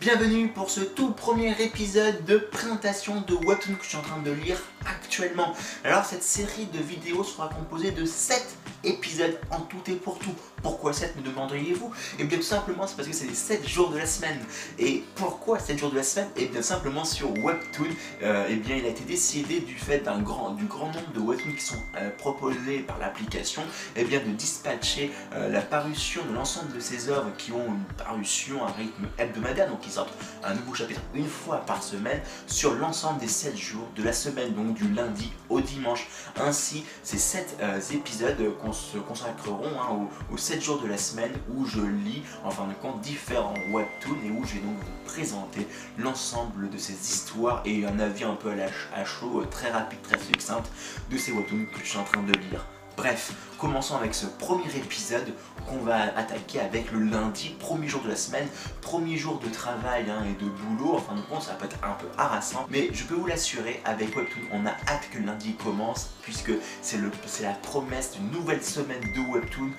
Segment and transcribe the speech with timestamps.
[0.00, 4.22] Bienvenue pour ce tout premier épisode de présentation de Webtoon que je suis en train
[4.22, 5.52] de lire actuellement.
[5.84, 10.34] Alors cette série de vidéos sera composée de 7 épisodes en tout et pour tout.
[10.62, 11.90] Pourquoi 7 me demanderiez-vous?
[12.18, 14.38] Et eh bien tout simplement c'est parce que c'est les 7 jours de la semaine.
[14.78, 16.28] Et pourquoi 7 jours de la semaine?
[16.36, 17.86] Et eh bien simplement sur Webtoon,
[18.22, 21.20] euh, eh bien il a été décidé du fait d'un grand, du grand nombre de
[21.20, 23.62] Webtoons qui sont euh, proposés par l'application,
[23.96, 27.84] et bien de dispatcher euh, la parution de l'ensemble de ces œuvres qui ont une
[27.96, 32.74] parution, un rythme hebdomadaire, donc qui sortent un nouveau chapitre une fois par semaine sur
[32.74, 36.08] l'ensemble des 7 jours de la semaine, donc du lundi au dimanche.
[36.38, 37.56] Ainsi, ces 7
[37.92, 38.36] épisodes
[38.72, 42.74] se consacreront hein, aux, 7 jours de la semaine où je lis en fin de
[42.82, 45.64] compte différents webtoons et où je vais donc vous présenter
[45.96, 50.18] l'ensemble de ces histoires et un avis un peu à, à chaud, très rapide, très
[50.18, 50.68] succincte
[51.08, 52.66] de ces webtoons que je suis en train de lire.
[53.00, 55.32] Bref, commençons avec ce premier épisode
[55.66, 58.46] qu'on va attaquer avec le lundi, premier jour de la semaine,
[58.82, 60.96] premier jour de travail hein, et de boulot.
[60.96, 64.14] Enfin, de compte, ça peut être un peu harassant, mais je peux vous l'assurer, avec
[64.14, 66.52] Webtoon, on a hâte que lundi commence, puisque
[66.82, 67.00] c'est
[67.40, 69.70] la promesse d'une nouvelle semaine de Webtoon,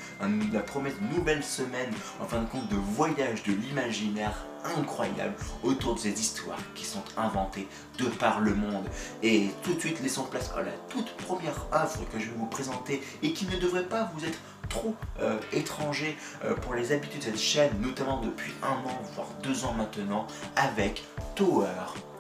[0.52, 5.96] la promesse d'une nouvelle semaine, en fin de compte, de voyage de l'imaginaire incroyable autour
[5.96, 7.68] de ces histoires qui sont inventées
[7.98, 8.86] de par le monde.
[9.24, 12.46] Et tout de suite, laissons place à la toute première œuvre que je vais vous
[12.48, 14.40] présenter et qui ne devrait pas vous être
[14.70, 19.28] trop euh, étranger euh, pour les habitudes de cette chaîne, notamment depuis un an, voire
[19.44, 21.04] deux ans maintenant, avec
[21.36, 21.68] Tower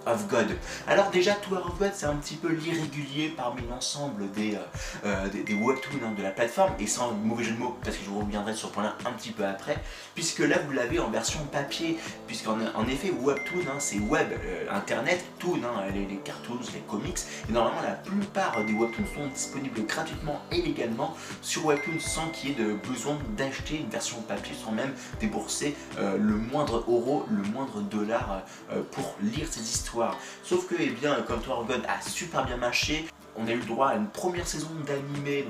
[0.06, 0.48] of God.
[0.88, 4.60] Alors déjà, Tower of God, c'est un petit peu l'irrégulier parmi l'ensemble des, euh,
[5.06, 8.06] euh, des, webtoons hein, de la plateforme, et sans mauvais jeu de mots, parce que
[8.06, 9.78] je vous reviendrai sur ce point-là un petit peu après,
[10.16, 14.66] puisque là, vous l'avez en version papier, puisqu'en en effet, webtoon, hein, c'est web, euh,
[14.72, 19.86] internet, toon, hein, les, cartoons, les comics, et normalement, la plupart des webtoons sont disponibles
[19.86, 24.56] gratuitement et légalement sur webtoon, sans qu'il y ait de besoin d'acheter une version papier,
[24.64, 28.44] sans même débourser le moindre euro, le moindre dollar
[28.92, 29.91] pour lire ces histoires
[30.44, 33.66] Sauf que, eh bien, comme Tower God a super bien marché, on a eu le
[33.66, 35.46] droit à une première saison d'animé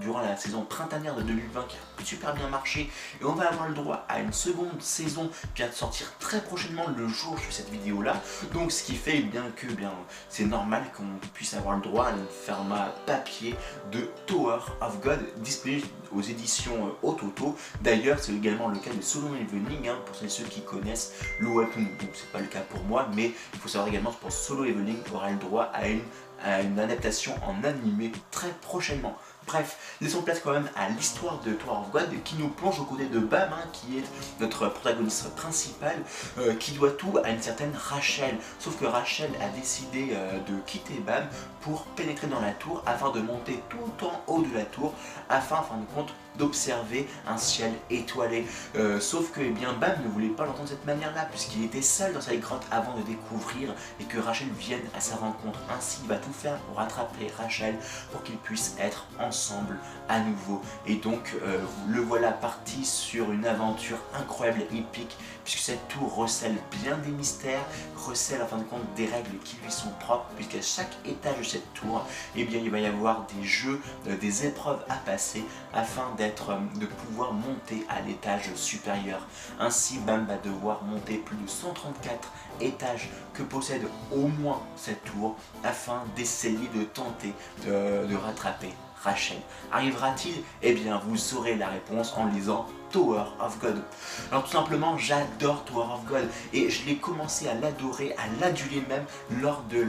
[0.00, 2.90] durant la saison printanière de 2020 qui a super bien marché.
[3.20, 6.86] Et on va avoir le droit à une seconde saison qui va sortir très prochainement
[6.96, 8.20] le jour de cette vidéo là
[8.52, 9.92] donc ce qui fait bien que bien
[10.28, 11.04] c'est normal qu'on
[11.34, 13.54] puisse avoir le droit à un format papier
[13.92, 19.02] de Tower of God disponible aux éditions euh, Ototo d'ailleurs c'est également le cas de
[19.02, 22.82] Solo Evening hein, pour ceux qui connaissent le webtoon donc c'est pas le cas pour
[22.84, 26.02] moi mais il faut savoir également que pour Solo Evening aura le droit à une
[26.44, 29.16] à une adaptation en animé très prochainement.
[29.48, 32.84] Bref, laissons place quand même à l'histoire de Tower of God qui nous plonge au
[32.84, 34.04] côté de Bam, hein, qui est
[34.40, 35.96] notre protagoniste principal,
[36.38, 38.36] euh, qui doit tout à une certaine Rachel.
[38.58, 41.26] Sauf que Rachel a décidé euh, de quitter Bam
[41.62, 44.92] pour pénétrer dans la tour afin de monter tout en haut de la tour,
[45.30, 48.46] afin, en fin de compte, d'observer un ciel étoilé.
[48.76, 52.12] Euh, sauf que eh Bam ne voulait pas l'entendre de cette manière-là, puisqu'il était seul
[52.12, 55.58] dans sa grotte avant de découvrir et que Rachel vienne à sa rencontre.
[55.76, 57.76] Ainsi, il va tout faire pour rattraper Rachel
[58.12, 59.76] pour qu'ils puissent être ensemble
[60.08, 60.62] à nouveau.
[60.86, 66.14] Et donc, euh, le voilà parti sur une aventure incroyable et épique, puisque cette tour
[66.14, 67.64] recèle bien des mystères,
[67.96, 71.44] recèle en fin de compte des règles qui lui sont propres, puisqu'à chaque étage de
[71.44, 72.04] cette tour,
[72.36, 76.27] eh bien, il va y avoir des jeux, euh, des épreuves à passer afin d'être
[76.74, 79.26] de pouvoir monter à l'étage supérieur.
[79.58, 85.36] Ainsi, Bam va devoir monter plus de 134 étages que possède au moins cette tour
[85.64, 87.32] afin d'essayer de tenter
[87.66, 88.72] de rattraper
[89.02, 89.38] Rachel.
[89.72, 90.42] Arrivera-t-il?
[90.62, 93.82] Eh bien, vous saurez la réponse en lisant Tower of God.
[94.30, 98.82] Alors tout simplement, j'adore Tower of God et je l'ai commencé à l'adorer, à l'aduler
[98.88, 99.04] même
[99.42, 99.82] lors de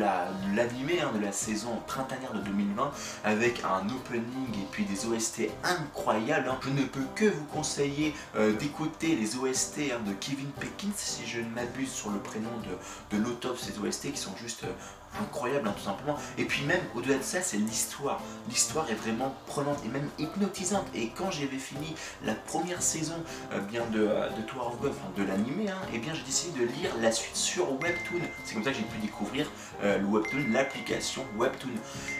[0.56, 2.92] l'animé hein, de la saison printanière de 2020
[3.24, 6.50] avec un opening et puis des OST incroyables.
[6.50, 6.60] Hein.
[6.62, 11.26] Je ne peux que vous conseiller euh, d'écouter les OST hein, de Kevin Pekins si
[11.26, 14.74] je ne m'abuse sur le prénom de, de l'auteur ces OST qui sont juste euh,
[15.22, 16.18] incroyable hein, tout simplement.
[16.38, 18.22] Et puis même au-delà de ça, c'est l'histoire.
[18.50, 20.86] L'histoire est vraiment prenante et même hypnotisante.
[20.94, 23.16] Et quand j'avais fini la première saison
[23.54, 26.24] euh, bien de, euh, de Tower of God, de l'animé, hein, et eh bien j'ai
[26.24, 28.22] décidé de lire la suite sur Webtoon.
[28.44, 29.48] C'est comme ça que j'ai pu découvrir
[29.84, 31.72] euh, le Webtoon, l'application Webtoon.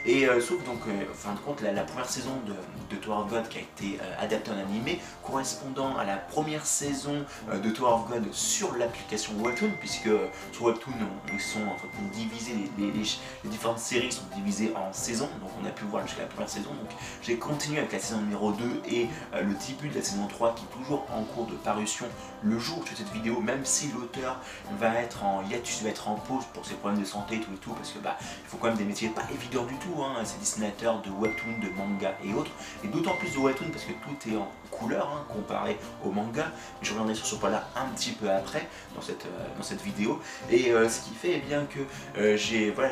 [0.06, 2.54] Et sauf donc, en fin de compte, la, première saison de,
[2.96, 7.26] de, Tower of God qui a été adaptée en animé, correspondant à la première saison
[7.52, 10.10] de Tower of God sur l'application Webtoon, puisque
[10.52, 10.94] sur Webtoon,
[11.34, 15.66] ils sont en fait, divisés les les, différentes séries sont divisées en saisons, donc on
[15.66, 16.70] a pu voir jusqu'à la première saison.
[16.70, 16.90] Donc
[17.22, 20.56] j'ai continué avec la saison numéro 2 et euh, le début de la saison 3
[20.56, 22.06] qui est toujours en cours de parution
[22.44, 24.40] le jour fais cette vidéo, même si l'auteur
[24.80, 27.52] va être en hiatus, va être en pause pour ses problèmes de santé et tout
[27.54, 30.02] et tout, parce que bah il faut quand même des métiers pas évidents du tout,
[30.02, 32.52] hein, ces dessinateurs de webtoon, de manga et autres,
[32.84, 36.52] et d'autant plus de webtoon parce que tout est en couleur hein, comparé au manga,
[36.82, 40.20] je reviendrai sur ce point-là un petit peu après dans cette, euh, dans cette vidéo,
[40.50, 41.80] et euh, ce qui fait eh bien que
[42.20, 42.92] euh, j'ai voilà,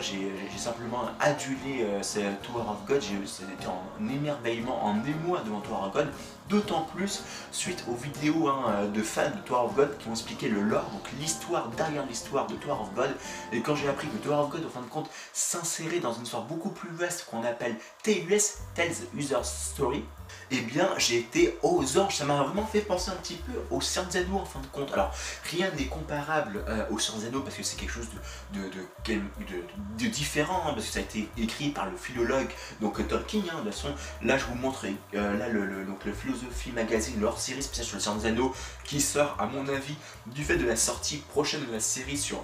[0.58, 6.08] simplement adulé ce Tower of God, j'étais en émerveillement, en émoi devant Tower of God,
[6.50, 10.48] D'autant plus suite aux vidéos hein, de fans de Tower of God qui ont expliqué
[10.48, 13.10] le lore, donc l'histoire derrière l'histoire de Tower of God.
[13.52, 16.24] Et quand j'ai appris que Tower of God, en fin de compte, s'insérait dans une
[16.24, 20.06] histoire beaucoup plus vaste qu'on appelle TUS, Tells User Story,
[20.52, 22.16] eh bien j'ai été aux anges.
[22.16, 24.92] Ça m'a vraiment fait penser un petit peu au Zeno en fin de compte.
[24.94, 25.14] Alors
[25.52, 28.08] rien n'est comparable euh, au Zeno parce que c'est quelque chose
[28.54, 32.50] de, différent, hein, parce que ça a été écrit par le philologue
[32.82, 33.42] donc Tolkien.
[33.52, 37.20] Hein, de toute façon, là je vous montre euh, là, le, donc, le Philosophie Magazine,
[37.20, 38.54] leur série spéciale sur le Zeno
[38.84, 39.96] qui sort à mon avis
[40.28, 42.44] du fait de la sortie prochaine de la série sur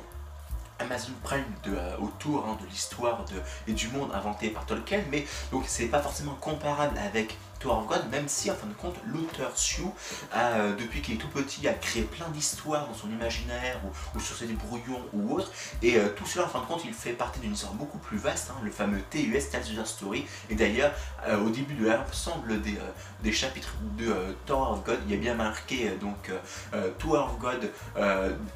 [0.84, 3.24] Amazon Prime euh, autour hein, de l'histoire
[3.68, 7.88] et du monde inventé par Tolkien, mais donc c'est pas forcément comparable avec Tower of
[7.88, 9.84] God, même si en fin de compte l'auteur Sue,
[10.36, 13.80] euh, depuis qu'il est tout petit, a créé plein d'histoires dans son imaginaire
[14.16, 15.52] ou, sur ses brouillons ou autres,
[15.82, 18.18] et euh, tout cela en fin de compte il fait partie d'une histoire beaucoup plus
[18.18, 20.92] vaste, hein, le fameux TUS, Tales User Story, et d'ailleurs
[21.46, 22.78] au début de l'ensemble des,
[23.22, 24.14] des, chapitres de
[24.46, 26.32] Tower of God, il y a bien marqué donc
[27.00, 27.72] Tower of God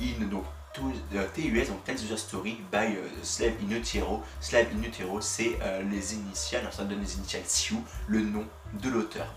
[0.01, 0.43] in donc
[0.77, 7.01] TUS, donc Tales User Story by euh, Slave in c'est euh, les initiales, ça donne
[7.01, 8.45] les initiales Sioux, le nom
[8.81, 9.33] de l'auteur.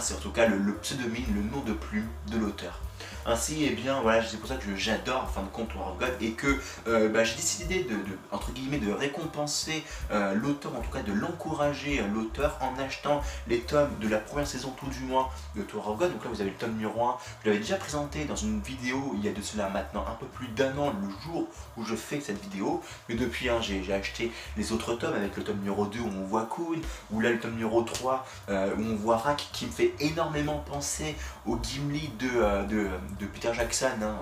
[0.00, 2.80] C'est en tout cas le, le pseudonyme, le nom de plume de l'auteur.
[3.26, 5.92] Ainsi, et eh bien, voilà, c'est pour ça que j'adore en fin de compte War
[5.92, 11.02] of God et que euh, bah, j'ai décidé de, récompenser euh, l'auteur, en tout cas
[11.02, 15.28] de l'encourager euh, l'auteur en achetant les tomes de la première saison tout du moins
[15.56, 16.12] de Tour of God.
[16.12, 17.16] Donc là, vous avez le tome numéro 1.
[17.42, 20.26] Je l'avais déjà présenté dans une vidéo il y a de cela maintenant un peu
[20.26, 21.48] plus d'un an, le jour
[21.78, 22.82] où je fais cette vidéo.
[23.08, 26.26] Mais depuis, hein, j'ai acheté les autres tomes avec le tome numéro 2 où on
[26.26, 26.80] voit Kuhn,
[27.10, 31.16] ou là le tome numéro 3 où on voit Rak qui me fait énormément penser
[31.46, 32.88] au Gimli de, de
[33.24, 34.16] de Peter Jackson, hein,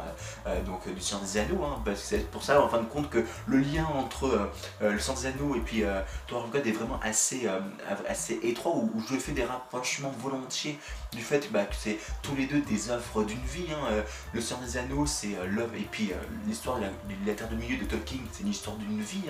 [0.46, 1.64] euh, donc euh, du Seigneur des Anneaux.
[1.64, 4.26] Hein, c'est pour ça, en fin de compte, que le lien entre
[4.82, 7.48] euh, le Seigneur des Anneaux et puis of God est vraiment assez,
[8.08, 10.78] assez étroit, où, je fais des rapprochements volontiers
[11.12, 13.66] du fait bah, que c'est tous les deux des œuvres d'une vie.
[13.70, 14.02] Hein,
[14.32, 16.12] le Seigneur des Anneaux, c'est l'œuvre, et puis
[16.46, 16.84] l'histoire de
[17.26, 19.25] la, Terre de Milieu de Tolkien, c'est une histoire d'une vie,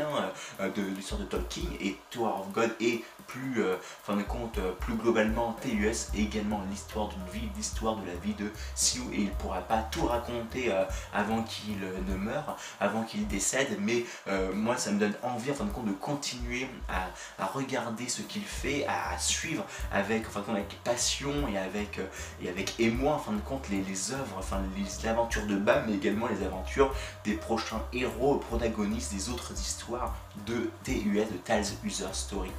[0.60, 3.62] de l'histoire de Tolkien, et Tower of God est plus,
[4.02, 8.34] fin de compte, plus globalement TUS, et également l'histoire d'une vie, l'histoire de la vie
[8.34, 13.02] de Sioux, et il pourra pas tout raconter euh, avant qu'il euh, ne meure, avant
[13.02, 16.68] qu'il décède, mais euh, moi ça me donne envie en fin de compte de continuer
[16.88, 22.00] à, regarder ce qu'il fait, à, suivre avec, en avec passion et avec,
[22.40, 25.84] et avec émoi en fin de compte les, les œuvres, enfin les, aventures de Bam,
[25.86, 26.94] mais également les aventures
[27.24, 30.14] des prochains héros, protagonistes des autres histoires
[30.46, 32.50] de TUS, de Tales User Story.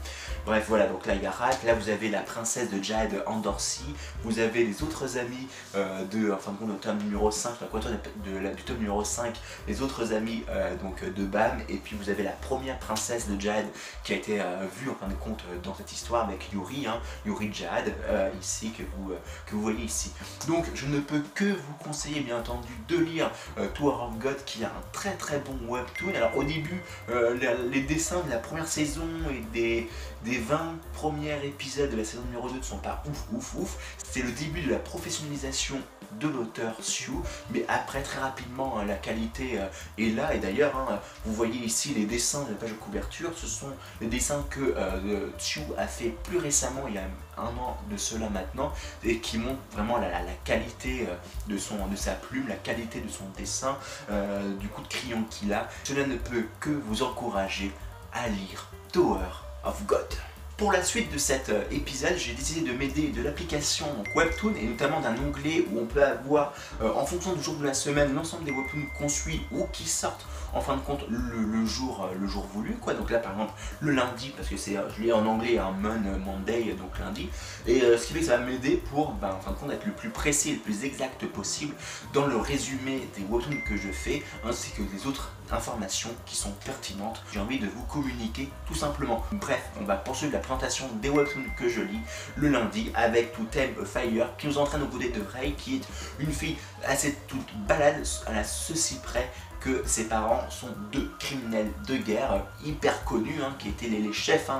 [0.45, 3.23] Bref, voilà, donc là il y a Rak, là vous avez la princesse de Jade
[3.25, 3.83] Andorsi,
[4.23, 5.47] vous avez les autres amis
[6.43, 7.67] fin de compte, le tome numéro 5, la
[8.31, 9.33] de, la, du tome numéro 5,
[9.67, 13.39] les autres amis euh, donc de Bam, et puis vous avez la première princesse de
[13.39, 13.65] Jade
[14.03, 16.85] qui a été euh, vue en fin de compte euh, dans cette histoire avec Yuri,
[16.87, 17.93] hein, Yuri Jade,
[18.39, 19.13] ici, que vous,
[19.45, 20.11] que vous voyez ici.
[20.47, 23.31] Donc je ne peux que vous conseiller bien entendu de lire
[23.73, 26.13] Tour of God qui a un très très bon webtoon.
[26.15, 26.81] Alors au début,
[27.71, 29.89] les, dessins de la première saison et des,
[30.23, 33.95] des 20 premiers épisodes de la saison numéro 2 ne sont pas ouf ouf ouf.
[33.97, 35.77] C'est le début de la professionnalisation
[36.19, 37.11] de l'auteur Sue,
[37.51, 39.67] mais après très rapidement hein, la qualité euh,
[39.97, 43.31] est là et d'ailleurs hein, vous voyez ici les dessins de la page de couverture,
[43.35, 45.29] ce sont les dessins que euh,
[45.77, 47.03] a fait plus récemment il y a
[47.37, 48.71] un an de cela maintenant
[49.03, 50.09] et qui montrent vraiment la,
[50.43, 51.15] qualité euh,
[51.47, 53.77] de sa plume, la qualité de son dessin,
[54.09, 55.69] euh, du coup de crayon qu'il a.
[55.83, 57.71] Cela ne peut que vous encourager
[58.13, 59.29] à lire Tower
[59.63, 60.07] of God.
[60.57, 64.67] Pour la suite de cet euh, épisode, j'ai décidé de m'aider de l'application Webtoon et
[64.67, 68.13] notamment d'un onglet où on peut avoir, euh, en fonction du jour de la semaine,
[68.13, 72.27] l'ensemble des Webtoons qu'on suit ou qui sortent en fin de compte le, jour, euh,
[72.27, 72.77] jour voulu.
[72.95, 76.19] Donc là, par exemple, le lundi, parce que c'est, je lis en anglais un Mon
[76.19, 77.29] Monday, donc lundi.
[77.65, 79.39] Et ce qui fait que ça va m'aider pour, ben,
[79.71, 81.73] être le plus précis et le plus exact possible
[82.13, 86.51] dans le résumé des Webtoons que je fais, ainsi que des autres informations qui sont
[86.65, 87.21] pertinentes.
[87.31, 89.23] J'ai envie de vous communiquer tout simplement.
[89.33, 91.99] Bref, on va poursuivre la présentation des webtoons que je lis
[92.35, 95.87] le lundi avec tout thème Fire qui nous entraîne au côté de Ray qui est
[96.19, 99.31] une fille assez toute balade à ceci près
[99.63, 104.49] que ses parents sont deux criminels de guerre hyper connus, hein, qui étaient les, chefs
[104.49, 104.59] hein,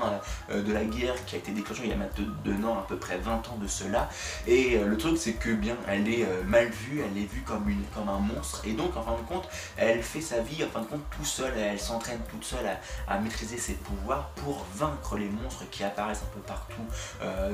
[0.49, 3.17] euh, de la guerre qui a été déclenchée il y a maintenant à peu près
[3.17, 4.09] 20 ans de cela.
[4.47, 7.41] Et euh, le truc c'est que bien elle est euh, mal vue, elle est vue
[7.41, 10.63] comme, une, comme un monstre et donc en fin de compte elle fait sa vie
[10.63, 12.65] en fin de compte tout seule, elle s'entraîne toute seule
[13.07, 16.81] à, maîtriser ses pouvoirs pour vaincre les monstres qui apparaissent un peu partout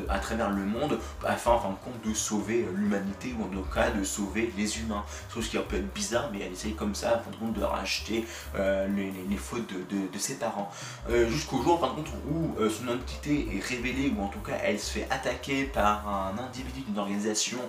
[0.07, 3.67] à travers le monde afin en fin de compte de sauver l'humanité ou en tout
[3.73, 5.03] cas de sauver les humains.
[5.29, 9.71] ce qui peut être bizarre mais elle essaye comme ça de racheter euh, les, fautes
[9.89, 10.69] de, ses parents.
[11.09, 11.99] Euh, jusqu'au jour en fin de
[12.31, 16.07] où euh, son identité est révélée ou en tout cas elle se fait attaquer par
[16.07, 17.59] un individu d'une organisation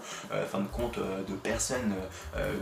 [0.50, 1.94] fin de compte de personnes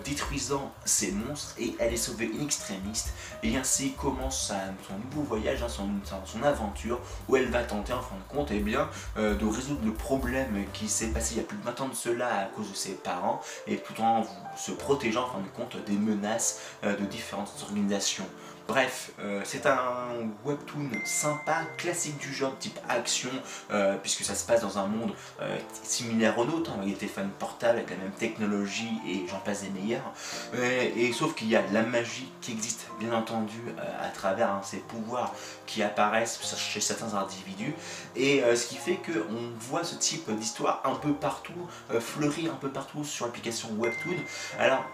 [0.04, 3.12] détruisant ces monstres et elle est sauvée in extrémiste
[3.42, 4.52] et ainsi commence
[4.86, 5.88] son nouveau voyage, hein, son,
[6.24, 9.92] son, aventure où elle va tenter en fin de compte eh bien, de résoudre le
[9.92, 12.70] problème qui s'est passé il y a plus de 20 ans de cela à cause
[12.70, 14.24] de ses parents et tout en
[14.56, 16.60] se protégeant en fin de compte des menaces
[17.00, 18.26] de différentes organisations.
[18.68, 23.30] Bref, euh, c'est un webtoon sympa, classique du genre, type action,
[23.70, 27.30] euh, puisque ça se passe dans un monde euh, similaire au nôtre, avec des téléphones
[27.38, 30.12] portables, avec la même technologie, et j'en passe des meilleurs.
[30.52, 33.58] et sauf qu'il y a la magie qui existe, bien entendu,
[34.02, 35.32] à travers hein, ces pouvoirs
[35.64, 37.74] qui apparaissent chez certains individus,
[38.16, 41.68] et ce qui fait qu'on voit ce type d'histoire un peu partout,
[42.00, 44.16] fleurir un peu partout sur l'application webtoon.
[44.58, 44.84] Alors,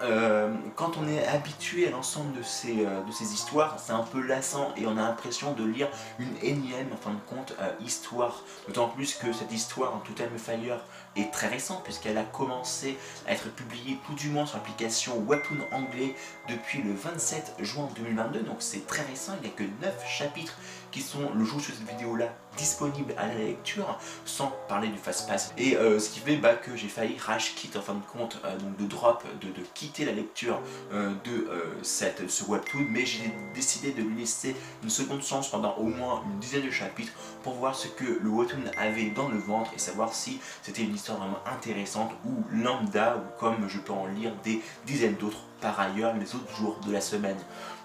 [0.77, 4.87] quand on est habitué à l'ensemble de de ces histoires, c'est un peu lassant et
[4.87, 8.43] on a l'impression de lire une énième, en fin de compte, euh, histoire.
[8.67, 10.81] D'autant plus que cette histoire en tout Time Fire
[11.17, 15.59] est très récente puisqu'elle a commencé à être publiée tout du moins sur l'application Webtoon
[15.73, 16.15] anglais
[16.49, 18.41] depuis le 27 juin 2022.
[18.41, 20.59] Donc c'est très récent, il n'y a que 9 chapitres
[20.95, 24.97] qui sont le jour de cette vidéo là disponibles à la lecture sans parler du
[24.97, 27.95] fast pass et euh, ce qui fait bah, que j'ai failli rage quitte en fin
[27.95, 30.61] de compte euh, donc de drop de, quitter la lecture
[30.93, 31.49] de
[31.83, 36.23] cette, ce webtoon mais j'ai décidé de lui laisser une seconde chance pendant au moins
[36.31, 39.79] une dizaine de chapitres pour voir ce que le webtoon avait dans le ventre et
[39.79, 44.33] savoir si c'était une histoire vraiment intéressante ou lambda ou comme je peux en lire
[44.45, 47.39] des dizaines d'autres par ailleurs les autres jours de la semaine.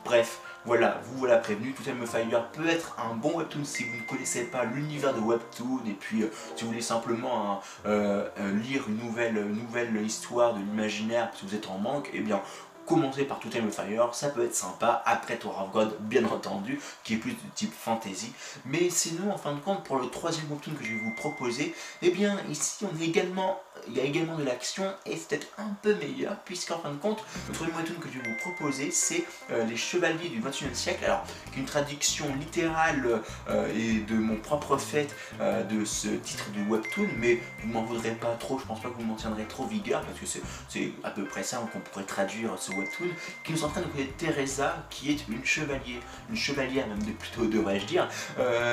[0.03, 3.95] Bref, voilà, vous voilà prévenu, Tout Me Fire peut être un bon webtoon si vous
[3.95, 8.27] ne connaissez pas l'univers de webtoon et puis euh, si vous voulez simplement hein, euh,
[8.39, 12.41] euh, lire une nouvelle, nouvelle histoire de l'imaginaire si vous êtes en manque, eh bien
[12.89, 16.81] commencer par Tout Time Fire, ça peut être sympa, après Tower of God bien entendu,
[17.03, 18.33] qui est plus de type fantasy,
[18.65, 21.75] mais sinon en fin de compte pour le troisième webtoon que je vais vous proposer,
[22.01, 25.47] eh bien ici on est également il y a également de l'action et c'est peut-être
[25.57, 28.91] un peu meilleur puisqu'en fin de compte, le troisième webtoon que je vais vous proposer
[28.91, 34.37] c'est euh, Les Chevaliers du 21e siècle, alors qu'une traduction littérale euh, et de mon
[34.37, 35.07] propre fait
[35.41, 38.89] euh, de ce titre du webtoon, mais vous m'en voudrez pas trop, je pense pas
[38.89, 40.25] que vous m'en tiendrez trop vigueur parce que
[40.69, 42.78] c'est à peu près ça qu'on pourrait traduire ce webtoon,
[43.43, 47.45] qui nous entraîne de côté Teresa qui est une chevalier, une chevalière même de plutôt
[47.45, 48.07] devrais-je dire,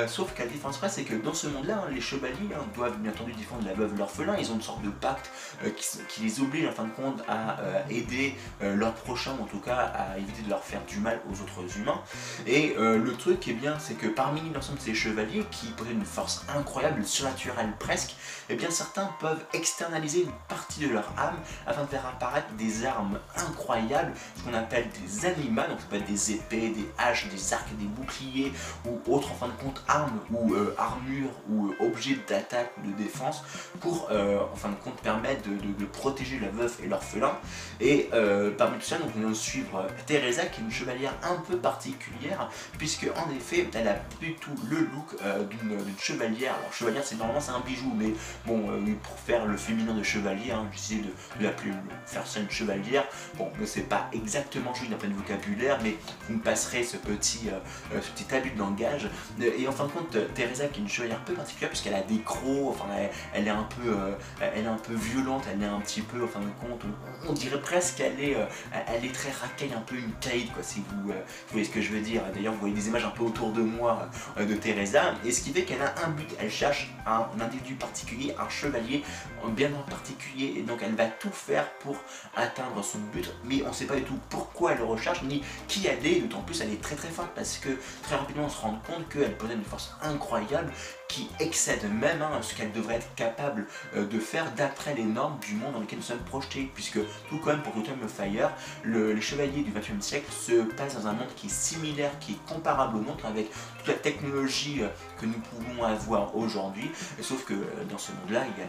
[0.07, 3.11] sauf qu'à la différence c'est que dans ce monde-là, hein, les chevaliers hein, doivent bien
[3.11, 5.29] entendu défendre la veuve l'orphelin, ils ont une sorte de pacte
[5.63, 5.69] euh,
[6.07, 9.59] qui, les oblige en fin de compte à euh, aider euh, leurs prochains, en tout
[9.59, 12.01] cas à éviter de leur faire du mal aux autres humains.
[12.45, 16.05] Et le truc, est bien, c'est que parmi l'ensemble de ces chevaliers qui possèdent une
[16.05, 18.15] force incroyable, surnaturelle presque,
[18.49, 22.85] eh bien certains peuvent externaliser une partie de leur âme afin de faire apparaître des
[22.85, 23.96] armes incroyables,
[24.35, 27.69] ce qu'on appelle des animaux, donc ça peut être des épées, des haches, des arcs,
[27.77, 28.51] des boucliers
[28.85, 33.43] ou autres en fin de compte armes ou armures ou objets d'attaque ou de défense
[33.79, 37.37] pour en fin de compte permettre de, protéger la veuve et l'orphelin.
[37.79, 41.35] Et euh, parmi tout ça, nous allons suivre euh, Teresa qui est une chevalière un
[41.35, 46.55] peu particulière, puisque en effet, elle a plutôt le look euh, d'une chevalière.
[46.59, 48.13] Alors chevalière, c'est normalement c'est un bijou, mais
[48.45, 48.67] bon,
[49.03, 51.71] pour faire le féminin de chevalier, hein, j'essaie de, l'appeler
[52.05, 53.05] faire ça chevalière.
[53.35, 55.95] Bon, c'est pas exactement juste d'un point de vocabulaire, mais
[56.27, 57.49] vous me passerez ce petit,
[57.91, 59.09] ce petit abus de langage.
[59.41, 62.01] Et en fin de compte, Teresa qui est une chevalière un peu particulière, puisqu'elle a
[62.01, 62.85] des crocs, enfin
[63.33, 63.95] elle, est un peu,
[64.41, 66.81] elle est un peu violente, elle est un petit peu, en fin de compte,
[67.27, 68.45] on, dirait presque qu'elle est, euh,
[68.87, 71.81] elle est très racaille, un peu une caïd, quoi, si vous, euh, voyez ce que
[71.81, 72.21] je veux dire.
[72.33, 75.41] D'ailleurs, vous voyez des images un peu autour de moi euh, de Teresa, et ce
[75.41, 79.03] qui fait qu'elle a un but, elle cherche un, individu particulier, un chevalier
[79.49, 81.95] bien en particulier, et donc elle va tout faire pour
[82.35, 86.05] atteindre son but, mais on sait pas du tout pourquoi elle recharge ni qui elle
[86.05, 87.69] est, d'autant plus elle est très très forte parce que
[88.03, 90.71] très rapidement on se rend compte qu'elle possède une force incroyable
[91.07, 95.39] qui excède même hein, ce qu'elle devrait être capable euh, de faire d'après les normes
[95.39, 96.99] du monde dans lequel nous sommes projetés, puisque
[97.29, 98.51] tout comme pour Totem of Fire,
[98.83, 102.33] le, les chevaliers du XXe siècle se passent dans un monde qui est similaire, qui
[102.33, 103.49] est comparable au nôtre, avec
[103.79, 104.87] toute la technologie euh,
[105.19, 108.63] que nous pouvons avoir aujourd'hui, sauf que euh, dans ce monde-là, il,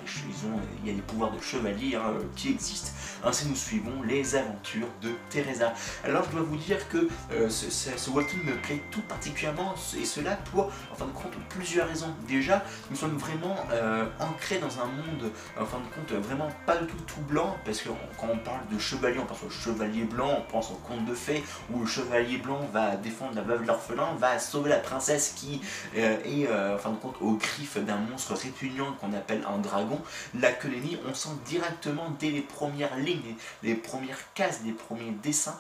[0.83, 2.91] il y a les pouvoirs de chevalier hein, qui existent.
[3.25, 5.73] Ainsi, nous suivons les aventures de Teresa.
[6.05, 7.09] Alors, je dois vous dire que
[7.49, 12.15] ce, ce, me plaît tout particulièrement, et cela pour, en fin de compte, plusieurs raisons
[12.29, 16.77] déjà, nous sommes vraiment euh, ancrés dans un monde, en fin de compte, vraiment pas
[16.77, 20.05] du tout tout blanc, parce que quand on parle de chevalier, on pense au chevalier
[20.05, 21.43] blanc, on pense au conte de fées,
[21.73, 25.61] où le chevalier blanc va défendre la veuve l'orphelin, va sauver la princesse qui
[25.97, 29.59] euh, est, euh, en fin de compte, aux griffes d'un monstre répugnant qu'on appelle un
[29.59, 30.01] dragon.
[30.39, 35.59] La Colonie, on sent directement dès les premières lignes, les premières cases, les premiers dessins,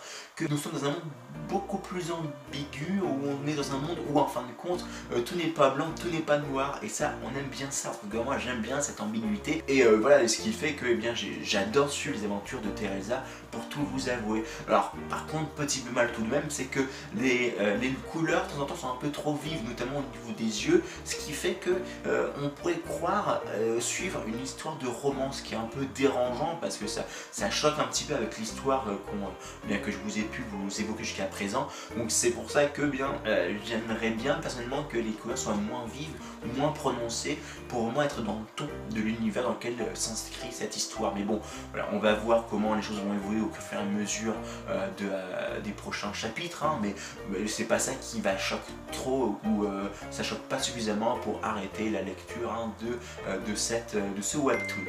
[0.49, 1.03] nous sommes dans un monde
[1.49, 4.85] beaucoup plus ambigu, où on est dans un monde où, en fin de compte,
[5.25, 8.39] tout n'est pas blanc, tout n'est pas noir, et ça on aime bien ça, moi
[8.39, 9.63] j'aime bien cette ambiguïté.
[9.67, 13.25] Et euh, voilà ce qui fait que eh bien j'adore suivre les aventures de Teresa
[13.59, 14.45] pour tout vous avouer.
[14.69, 16.81] Alors par contre petit peu mal tout de même c'est que
[17.17, 20.17] les, euh, les, couleurs de temps en temps sont un peu trop vives notamment au
[20.17, 21.71] niveau des yeux ce qui fait que
[22.07, 23.43] euh, on pourrait croire
[23.81, 27.79] suivre une histoire de romance qui est un peu dérangeant parce que ça, ça choque
[27.79, 28.85] un petit peu avec l'histoire
[29.67, 32.83] bien que je vous ai pu vous évoquer jusqu'à présent donc c'est pour ça que
[32.83, 33.11] bien
[33.65, 36.15] j'aimerais bien personnellement que les couleurs soient moins vives
[36.57, 37.39] moins prononcé
[37.69, 41.15] pour au moins être dans le ton de l'univers dans lequel euh, s'inscrit cette histoire.
[41.15, 41.41] Mais bon,
[41.73, 44.35] voilà, on va voir comment les choses vont évoluer au fur et à mesure
[44.69, 46.95] euh, de, euh, des prochains chapitres, hein, mais,
[47.47, 49.67] c'est pas ça qui va choquer trop ou
[50.11, 54.85] ça choque pas suffisamment pour arrêter la lecture hein, de, de, cette, de ce webtoon.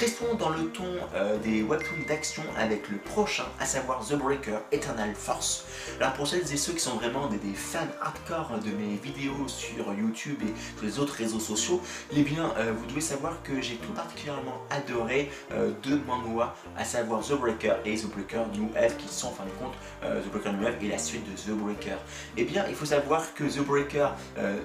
[0.00, 0.84] Restons dans le ton
[1.14, 5.66] euh, des webtoons d'action avec le prochain, à savoir The Breaker Eternal Force.
[6.00, 9.92] Alors pour celles et ceux qui sont vraiment des, fans hardcore de mes vidéos sur
[9.92, 11.80] YouTube et sur les autres réseaux sociaux,
[12.16, 16.84] eh bien euh, vous devez savoir que j'ai tout particulièrement adoré euh, deux manhwa, à
[16.84, 20.30] savoir The Breaker et The Breaker New Eve, qui sont en fin de compte The
[20.32, 21.96] Breaker New Eve et la suite de The Breaker.
[22.36, 24.08] Eh bien il faut savoir que The Breaker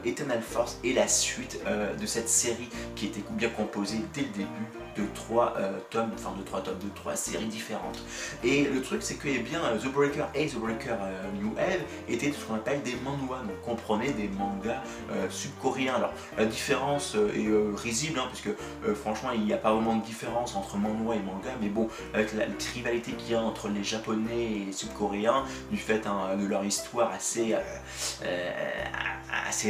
[0.05, 1.59] Eternal Force est la suite
[1.99, 6.33] de cette série qui était bien composée dès le début de trois euh, tomes, enfin
[6.37, 7.99] de trois tomes, de trois séries différentes.
[8.43, 11.81] Et le truc c'est que eh bien, The Breaker et The Breaker euh, New Eve
[12.07, 14.81] étaient ce qu'on appelle des manhwa, donc comprenez des mangas
[15.11, 15.95] euh, sud-coréens.
[15.95, 18.49] Alors la différence est risible, hein, puisque
[18.95, 22.33] franchement il n'y a pas vraiment de différence entre manhwa et manga, mais bon, avec
[22.33, 26.45] la, rivalité qu'il y a entre les japonais et les sud-coréens, du fait hein, de
[26.45, 27.55] leur histoire assez,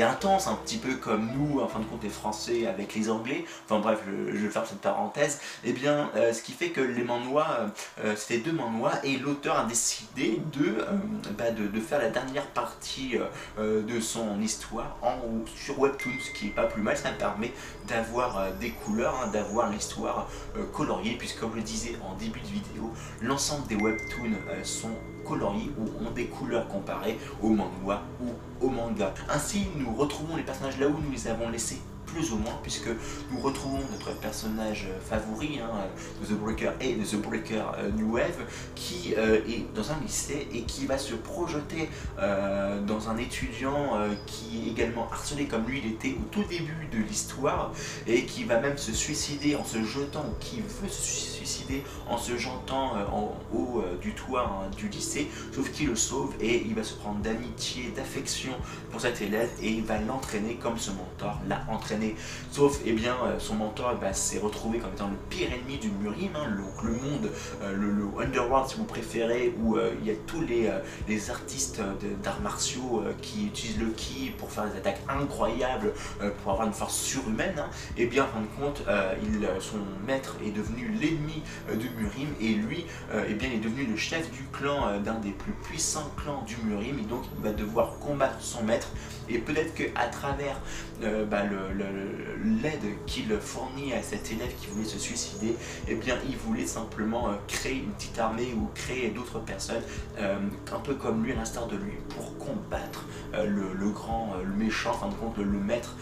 [0.01, 3.46] intense, un petit peu comme nous, en fin de compte les français avec les anglais,
[3.66, 5.27] enfin bref, je vais faire cette parenthèse,
[5.64, 7.68] et eh bien euh, ce qui fait que les manhwa, euh,
[8.06, 10.86] euh, c'était deux manhwa et l'auteur a décidé de,
[11.38, 13.16] bah, de, faire la dernière partie
[13.58, 15.16] de son histoire en,
[15.56, 17.54] sur Webtoon, ce qui est pas plus mal, ça permet
[17.88, 20.28] d'avoir des couleurs, hein, d'avoir l'histoire
[20.74, 24.92] coloriée, puisque comme je le disais en début de vidéo, l'ensemble des Webtoons sont
[25.26, 29.13] coloriés ou ont des couleurs comparées au manhwa ou au manga.
[29.30, 32.89] Ainsi, nous retrouvons les personnages là où nous les avons laissés plus ou moins, puisque
[33.32, 35.70] nous retrouvons notre personnage favori hein,
[36.22, 40.48] de The Breaker et The Breaker euh, New Wave, qui euh, est dans un lycée
[40.54, 41.89] et qui va se projeter
[42.20, 43.67] euh, dans un étudiant
[44.26, 47.72] qui est également harcelé comme lui il était au tout début de l'histoire,
[48.08, 52.17] et qui va même se suicider en se jetant, ou qui veut se suicider en
[52.17, 56.74] se jetant en haut du toit hein, du lycée, sauf qu'il le sauve et il
[56.74, 58.54] va se prendre d'amitié, d'affection
[58.91, 61.97] pour cet élève et il va l'entraîner comme ce mentor l'a entraîné
[62.52, 65.90] Sauf, eh bien, euh, son mentor ben, s'est retrouvé comme étant le pire ennemi du
[65.90, 67.30] Murim, hein, le, monde,
[67.62, 70.68] euh, le, Underworld si vous préférez, où euh, il y a tous les,
[71.30, 71.82] artistes
[72.24, 75.94] d'arts martiaux qui utilisent le ki pour faire des attaques incroyables,
[76.42, 77.56] pour avoir une force surhumaine.
[77.58, 77.70] et hein.
[77.98, 78.84] eh bien, en fin de compte,
[79.24, 83.98] il, son maître est devenu l'ennemi du Murim, et lui, eh bien, est devenu le
[83.98, 87.98] chef du clan d'un des plus puissants clans du Murim, et donc il va devoir
[88.00, 88.90] combattre son maître,
[89.30, 90.60] et peut-être qu'à travers
[91.02, 91.87] bah, le
[92.62, 95.56] l'aide qu'il fournit à cet élève qui voulait se suicider,
[95.88, 99.82] eh bien il voulait simplement euh, créer une petite armée ou créer d'autres personnes,
[100.19, 100.38] euh,
[100.71, 104.91] un peu comme lui, à l'instar de lui, pour combattre euh, le, grand, le méchant,
[104.91, 105.95] en fin de compte le, maître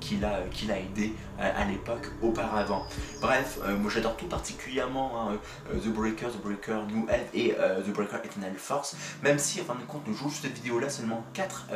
[0.00, 2.84] qu'il a, qu'il a aidé à l'époque auparavant.
[3.20, 5.38] Bref, moi j'adore tout particulièrement hein,
[5.72, 9.74] The Breaker, The Breaker New Eve et The Breaker Eternal Force, même si en fin
[9.74, 11.68] de compte, nous jouons cette vidéo là, seulement 4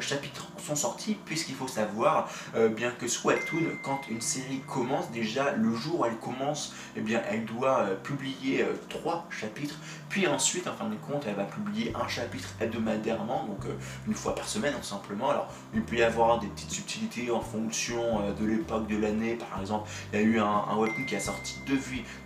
[0.00, 2.28] chapitres sont sortis, puisqu'il faut savoir
[2.74, 7.22] bien que webtoon, quand une série commence, déjà le jour où elle commence, eh bien
[7.30, 9.76] elle doit publier trois chapitres,
[10.08, 13.64] puis ensuite, en fin de compte, elle va publier un chapitre hebdomadairement, donc
[14.06, 15.30] une fois par semaine, tout simplement.
[15.30, 19.60] Alors, il peut y avoir des petites subtilités en fonction de l'époque de l'année, par
[19.60, 21.78] exemple, il y a eu un, un qui a sorti deux,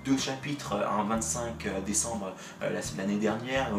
[0.04, 3.70] deux chapitres un 25 décembre l'année dernière,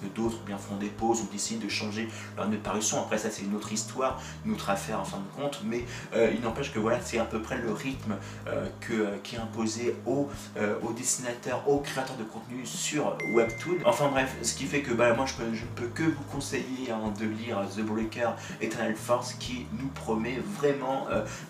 [0.00, 3.00] que d'autres bien font des pauses ou décident de changer leur de parution.
[3.00, 5.84] Après ça c'est une autre histoire, une autre affaire en fin de compte, mais
[6.14, 9.36] euh, il n'empêche que voilà c'est à peu près le rythme euh, que, euh, qui
[9.36, 10.28] est imposé aux,
[10.82, 13.78] aux, dessinateurs, aux créateurs de contenu sur Webtoon.
[13.84, 16.90] Enfin bref, ce qui fait que bah, moi je peux, je peux que vous conseiller
[16.90, 21.06] hein, de lire The Breaker Eternal Force qui nous promet vraiment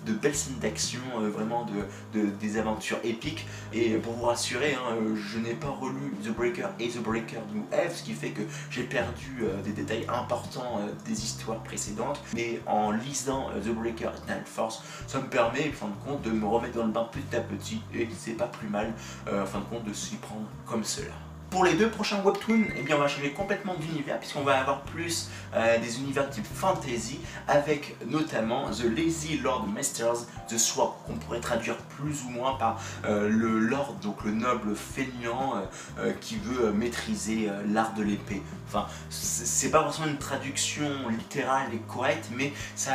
[0.06, 1.00] de belles scènes d'action,
[1.32, 1.66] vraiment
[2.12, 3.46] de, des aventures épiques.
[3.72, 7.64] Et pour vous rassurer, hein, je n'ai pas relu The Breaker et The Breaker New
[7.72, 12.20] Elf, ce qui fait que j'ai perdu euh, des détails importants euh, des histoires précédentes.
[12.34, 16.22] Mais en lisant euh, The Breaker Night Force, ça me permet, en fin de compte,
[16.22, 17.82] de me remettre dans le bain petit à petit.
[17.94, 18.92] Et c'est pas plus mal,
[19.30, 21.12] en fin de compte, de s'y prendre comme cela.
[21.54, 24.82] Pour les deux prochains webtoons, eh bien, on va changer complètement d'univers puisqu'on va avoir
[24.82, 31.14] plus euh, des univers type fantasy avec notamment The Lazy Lord Masters, The Sword qu'on
[31.14, 35.62] pourrait traduire plus ou moins par euh, le Lord, donc le noble feignant
[36.00, 38.42] euh, qui veut maîtriser l'art de l'épée.
[38.66, 42.94] Enfin, c'est pas forcément une traduction littérale et correcte, mais ça,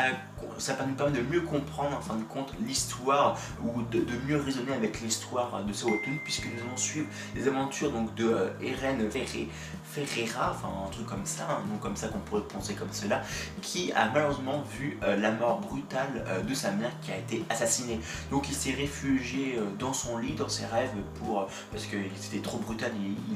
[0.58, 4.73] ça nous permet de mieux comprendre en fin de compte l'histoire ou de, mieux raisonner
[4.73, 9.08] avec l'histoire de webtoon puisque nous allons suivre les aventures donc de Eren
[9.89, 13.23] Ferreira, enfin un truc comme ça, un nom comme ça qu'on pourrait penser comme cela,
[13.62, 17.43] qui a malheureusement vu euh, la mort brutale euh, de sa mère qui a été
[17.49, 17.99] assassinée.
[18.30, 22.41] Donc il s'est réfugié euh, dans son lit, dans ses rêves, pour parce que c'était
[22.43, 22.91] trop brutal,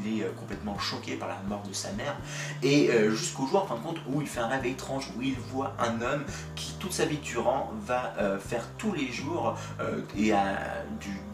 [0.06, 2.16] il, est complètement choqué par la mort de sa mère.
[2.62, 5.38] Et jusqu'au jour, en fin de compte, où il fait un rêve étrange, où il
[5.38, 6.24] voit un homme
[6.56, 9.56] qui, toute sa vie durant, va faire tous les jours,
[10.18, 10.84] et à,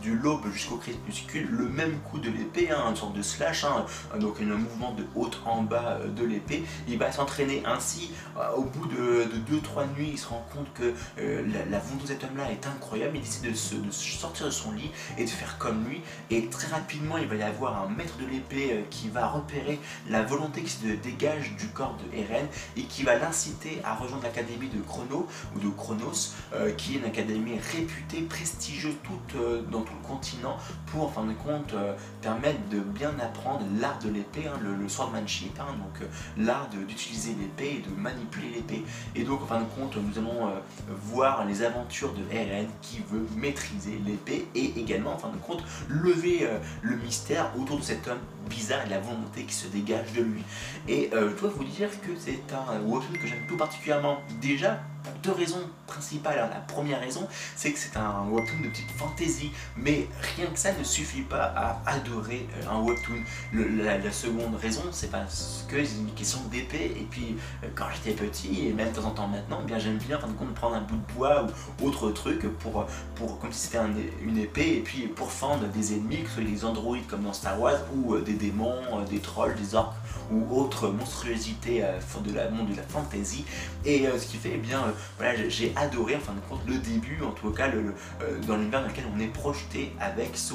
[0.02, 3.86] du, l'aube jusqu'au crépuscule, le même coup de l'épée, hein, une sorte de slash, hein,
[4.20, 6.64] donc un mouvement de haut en bas euh, de l'épée.
[6.88, 8.12] Il va s'entraîner ainsi.
[8.38, 12.08] Euh, au bout de 2-3 nuits, il se rend compte que euh, la, volonté de
[12.08, 13.18] cet homme-là est incroyable.
[13.18, 16.02] Il décide de, se, sortir de son lit et de faire comme lui.
[16.30, 20.24] Et très rapidement, il va y avoir un maître de l'épée qui va repérer la
[20.24, 24.70] volonté qui se dégage du corps de Eren et qui va l'inciter à rejoindre l'académie
[24.70, 26.34] de Chrono ou de Chronos,
[26.78, 31.34] qui est une académie réputée, prestigieuse toute, dans tout le continent pour, en fin de
[31.34, 31.74] compte,
[32.22, 36.06] permettre de bien apprendre l'art de l'épée, hein, le, hein, donc euh,
[36.38, 38.84] l'art d'utiliser l'épée et de manipuler l'épée.
[39.16, 40.60] Et donc en fin de compte, nous allons euh,
[40.90, 45.64] voir les aventures de Eren qui veut maîtriser l'épée et également en fin de compte
[45.88, 50.12] lever euh, le mystère autour de cet homme bizarre et la volonté qui se dégage
[50.14, 50.44] de lui.
[50.88, 54.80] Et je dois vous dire que c'est un webtoon que j'aime tout particulièrement déjà
[55.24, 56.38] deux raisons principales.
[56.38, 60.72] la première raison, c'est que c'est un webtoon de petite fantasy, mais rien que ça
[60.74, 63.24] ne suffit pas à adorer euh, un webtoon.
[63.54, 68.16] la, seconde raison, c'est parce que c'est une question d'épée, et puis euh, quand j'étais
[68.16, 70.76] petit, et même de temps en temps maintenant, eh bien j'aime bien en compte prendre
[70.76, 71.46] un bout de bois
[71.82, 72.86] ou autre truc pour,
[73.16, 73.80] pour comme si c'était
[74.24, 77.34] une épée, et puis pour fendre des ennemis, que ce soit des androïdes comme dans
[77.34, 79.96] Star Wars, ou euh, des démons, des trolls, des orques,
[80.32, 81.84] ou autres monstruosités
[82.24, 83.46] de la monde de la fantasy.
[83.86, 84.84] Et ce qui fait, eh bien,
[85.18, 88.82] voilà, j'ai adoré en fin de compte le début, en tout cas euh, dans l'univers
[88.82, 90.50] dans lequel on est projeté avec ce.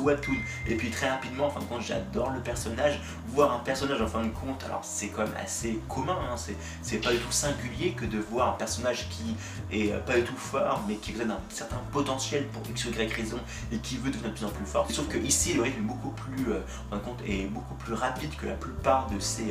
[0.67, 3.01] Et puis très rapidement, en fin de compte, j'adore le personnage.
[3.29, 6.37] Voir un personnage en fin de compte, alors c'est quand même assez commun, hein,
[6.83, 9.37] c'est pas du tout singulier que de voir un personnage qui
[9.73, 12.91] est euh, pas du tout fort, mais qui possède un certain potentiel pour X ou
[12.91, 13.39] Y raison
[13.73, 14.87] et qui veut devenir de plus en plus fort.
[14.91, 17.75] Sauf que ici, le rythme est beaucoup plus, euh, en fin de compte, est beaucoup
[17.75, 19.44] plus rapide que la plupart de ces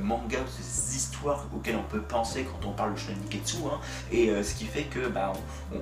[0.00, 3.56] mangas, ces histoires auxquelles on peut penser quand on parle de Shonen Niketsu.
[3.66, 3.78] Hein.
[4.12, 5.32] Et euh, ce qui fait que bah,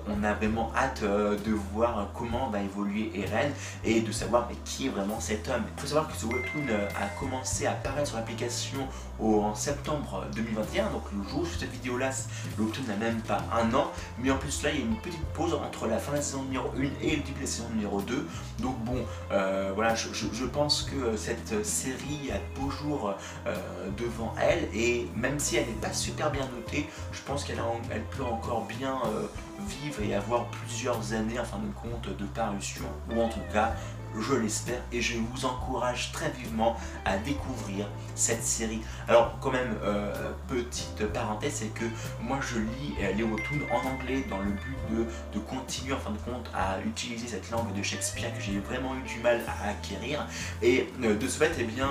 [0.08, 3.52] on, a vraiment hâte euh, de voir comment va évoluer Eren
[3.84, 5.62] et de savoir mais, qui est vraiment cet homme.
[5.76, 8.86] Il faut savoir que ce webtoon euh, a commencé à apparaître sur l'application
[9.20, 12.10] en septembre 2021, donc le jour où je cette vidéo là,
[12.58, 14.96] le webtoon n'a même pas un an, mais en plus là il y a une
[14.96, 17.46] petite pause entre la fin de la saison numéro 1 et le début de la
[17.46, 18.26] saison numéro 2,
[18.58, 18.96] donc bon,
[19.74, 22.68] voilà, je, pense que cette série a beau
[23.44, 23.52] jour
[23.96, 28.04] devant elle, et même si elle n'est pas super bien notée, je pense qu'elle elle
[28.04, 29.26] peut encore bien euh,
[29.66, 33.74] vivre et avoir plusieurs années en fin de compte de parution, ou en tout cas
[34.20, 38.80] je l'espère, et je vous encourage très vivement à découvrir cette série.
[39.08, 41.84] Alors quand même, euh, petite parenthèse, c'est que
[42.20, 46.10] moi je lis euh, les webtoons en anglais dans le but de, continuer en fin
[46.10, 49.70] de compte à utiliser cette langue de Shakespeare que j'ai vraiment eu du mal à
[49.70, 50.26] acquérir,
[50.62, 51.88] et euh, de ce fait, eh bien,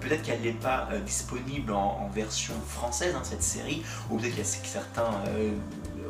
[0.00, 4.42] peut-être qu'elle n'est pas disponible en, version française, hein, cette série, ou peut-être qu'il y
[4.42, 5.10] a certains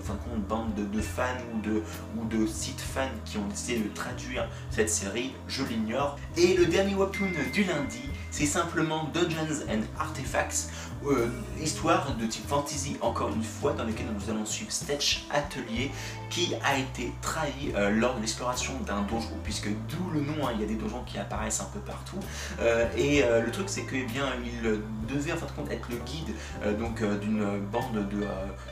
[0.01, 1.83] fin compte, bande de, fans ou de,
[2.17, 6.19] ou de sites fans qui ont décidé de traduire cette série, je l'ignore.
[6.37, 10.71] Et le dernier webtoon du lundi, c'est simplement Dungeons and Artifacts,
[11.07, 11.29] euh,
[11.63, 15.91] histoire de type fantasy encore une fois, dans lequel nous allons suivre Stetch Atelier,
[16.31, 20.53] qui a été trahi euh, lors de l'exploration d'un donjon, puisque d'où le nom, hein,
[20.55, 22.19] il y a des donjons qui apparaissent un peu partout.
[22.61, 25.89] Euh, et le truc c'est que eh bien il devait en fin de compte être
[25.91, 28.09] le guide donc d'une bande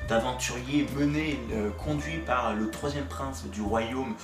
[0.09, 1.39] d'aventuriers menés,
[1.79, 4.15] conduits par le troisième prince du royaume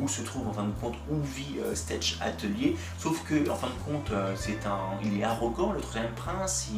[0.00, 2.76] où se trouve en fin de compte où vit Stetch Atelier.
[2.98, 6.70] Sauf que en fin de compte c'est un, il est arrogant le troisième prince,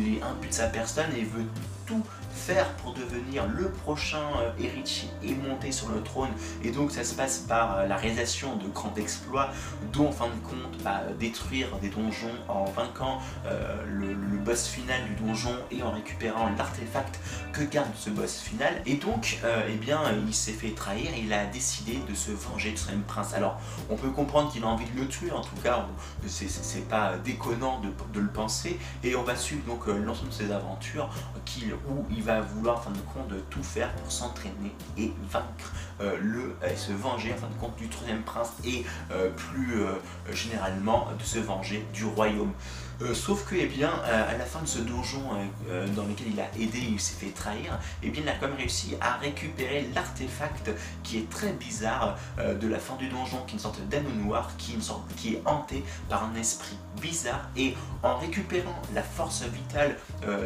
[0.00, 1.46] est impu de sa personne et veut
[2.34, 6.30] faire pour devenir le prochain euh, héritier et monter sur le trône.
[6.64, 9.50] Et donc ça se passe par euh, la réalisation de grands exploits,
[9.92, 15.00] dont en fin de compte bah, détruire des donjons en vainquant euh, le, boss final
[15.04, 17.20] du donjon et en récupérant l'artefact
[17.52, 18.82] que garde ce boss final.
[18.86, 22.76] Et donc, eh bien, il s'est fait trahir il a décidé de se venger de
[22.76, 23.34] son même prince.
[23.34, 25.86] Alors, on peut comprendre qu'il a envie de le tuer, en tout cas,
[26.26, 28.80] c'est pas déconnant de, de, le penser.
[29.04, 31.08] Et on va suivre donc l'ensemble de ses aventures
[31.44, 35.72] qu'il où il va vouloir en fin de compte tout faire pour s'entraîner et vaincre
[36.00, 39.82] euh, le et se venger en fin de compte du troisième prince et euh, plus
[39.82, 39.94] euh,
[40.32, 42.52] généralement de se venger du royaume.
[43.14, 45.22] Sauf que, eh bien, à la fin de ce donjon
[45.94, 48.56] dans lequel il a aidé, il s'est fait trahir, eh bien, il a quand même
[48.56, 50.70] réussi à récupérer l'artefact
[51.02, 54.50] qui est très bizarre de la fin du donjon, qui est une sorte d'anneau noir,
[54.58, 57.48] qui est, une hanté par un esprit bizarre.
[57.56, 59.96] Et en récupérant la force vitale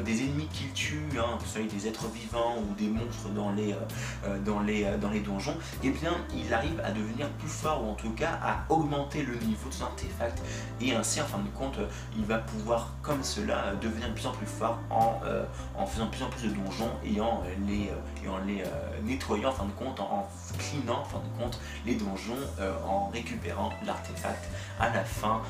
[0.04, 3.50] des ennemis qu'il tue, hein, que ce soit des êtres vivants ou des monstres dans
[3.52, 8.64] les, donjons, eh bien il arrive à devenir plus fort ou en tout cas à
[8.68, 10.42] augmenter le niveau de son artefact
[10.80, 11.78] et ainsi en fin de compte
[12.16, 15.44] il va pouvoir comme cela devenir de plus en plus fort en, euh,
[15.76, 17.90] en faisant de plus en plus de donjons et en les,
[18.24, 18.66] et en les euh,
[19.04, 23.08] nettoyant en fin de compte, en, cleanant en fin de compte les donjons euh, en
[23.08, 24.48] récupérant l'artefact
[24.80, 25.42] à la fin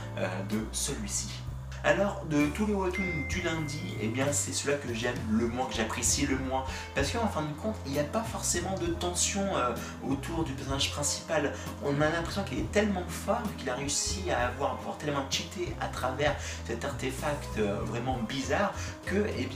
[0.51, 1.46] de celui-ci.
[1.85, 5.67] Alors, de tous les webtoons du lundi, eh bien c'est celui que j'aime le moins,
[5.67, 6.65] que j'apprécie le moins.
[6.95, 9.75] Parce qu'en fin de compte, il n'y a pas forcément de tension euh,
[10.09, 11.53] autour du personnage principal.
[11.85, 15.25] On a l'impression qu'il est tellement fort qu'il a réussi à avoir, à pouvoir tellement
[15.31, 16.35] cheater à travers
[16.67, 18.73] cet artefact euh, vraiment bizarre
[19.05, 19.49] que, eh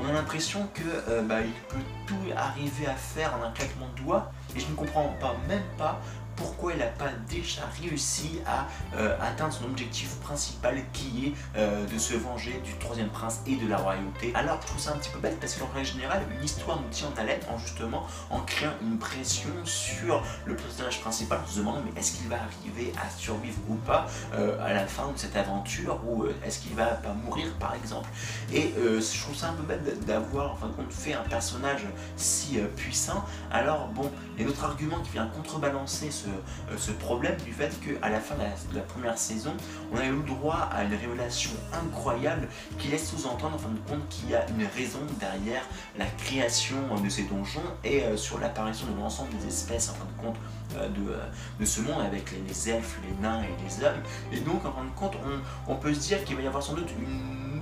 [0.00, 4.02] on a l'impression que euh, bah, peut tout arriver à faire en un claquement de
[4.02, 4.32] doigts.
[4.54, 6.00] Et je ne comprends pas, même pas
[6.36, 8.66] pourquoi il n'a pas déjà réussi à
[8.96, 13.56] euh, atteindre son objectif principal qui est euh, de se venger du troisième prince et
[13.56, 14.32] de la royauté.
[14.34, 16.88] Alors je trouve ça un petit peu bête parce qu'en règle générale, une histoire nous
[16.88, 21.58] tient en haleine en justement en créant une pression sur le personnage principal en se
[21.58, 25.18] demandant mais est-ce qu'il va arriver à survivre ou pas euh, à la fin de
[25.18, 28.08] cette aventure ou est-ce qu'il va pas mourir par exemple?
[28.52, 30.56] Et je trouve ça un peu bête d'avoir
[30.90, 33.24] fait un personnage si puissant.
[33.50, 36.28] Alors bon, il y a d'autres argument qui vient contrebalancer ce
[36.76, 39.54] ce, problème du fait qu'à la fin de la, première saison,
[39.92, 43.78] on a eu le droit à une révélation incroyable qui laisse sous-entendre en fin de
[43.90, 45.62] compte qu'il y a une raison derrière
[45.98, 50.04] la création de ces donjons et euh, sur l'apparition de l'ensemble des espèces en fin
[50.04, 50.36] de compte
[50.76, 50.88] euh,
[51.60, 54.02] de, ce monde avec les, elfes, les nains et les hommes.
[54.32, 55.16] Et donc en fin de compte,
[55.68, 56.88] on, peut se dire qu'il va y avoir sans doute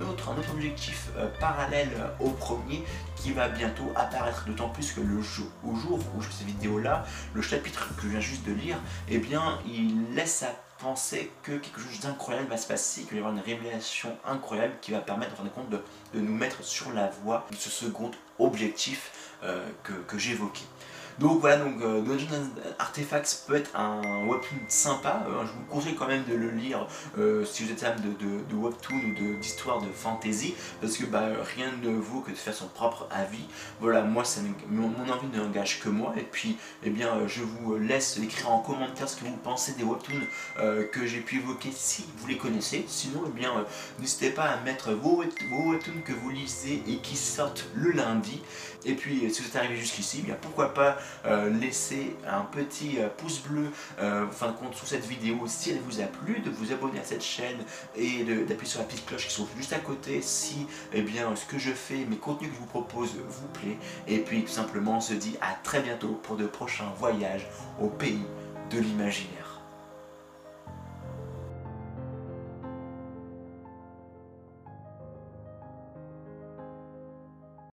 [0.01, 2.83] un autre objectif parallèle au premier
[3.15, 5.75] qui va bientôt apparaître, d'autant plus que le jour, où
[6.21, 8.77] je fais cette vidéo là, le chapitre que je viens juste de lire,
[9.09, 13.15] eh bien il laisse à penser que quelque chose d'incroyable va se passer, qu'il va
[13.15, 15.81] y avoir une révélation incroyable qui va permettre en fin de compte de,
[16.13, 20.65] nous mettre sur la voie de ce second objectif euh, que j'évoquais.
[21.19, 22.49] Donc voilà, donc euh, Dungeons
[23.47, 27.45] peut être un webtoon sympa, euh, je vous conseille quand même de le lire euh,
[27.45, 28.13] si vous êtes fan de,
[28.49, 32.53] de, webtoon ou d'histoire de, fantasy, parce que bah, rien ne vaut que de faire
[32.53, 33.45] son propre avis.
[33.79, 34.23] Voilà, moi
[34.69, 38.59] mon, envie ne n'engage que moi, et puis eh bien je vous laisse écrire en
[38.59, 40.25] commentaire ce que vous pensez des webtoons
[40.91, 42.85] que j'ai pu évoquer si vous les connaissez.
[42.87, 43.51] Sinon, eh bien
[43.99, 48.41] n'hésitez pas à mettre vos webtoons que vous lisez et qui sortent le lundi.
[48.85, 52.99] Et puis si vous êtes arrivé jusqu'ici, eh bien pourquoi pas euh, laisser un petit
[52.99, 53.67] euh, pouce bleu
[53.99, 56.99] euh, fin de compte sous cette vidéo si elle vous a plu, de vous abonner
[56.99, 57.57] à cette chaîne
[57.95, 61.35] et d'appuyer sur la petite cloche qui se trouve juste à côté si eh bien,
[61.35, 63.77] ce que je fais, mes contenus que je vous propose vous plaît.
[64.07, 67.47] Et puis tout simplement on se dit à très bientôt pour de prochains voyages
[67.79, 68.23] au pays
[68.71, 69.40] de l'imaginaire.